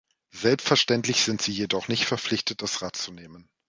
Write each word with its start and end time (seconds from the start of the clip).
Selbstverständlich 0.33 1.21
sind 1.23 1.43
Sie 1.43 1.51
jedoch 1.51 1.87
nicht 1.87 2.05
verpflichtet, 2.05 2.63
das 2.63 2.81
Rad 2.81 2.95
zu 2.95 3.11
nehmen. 3.11 3.47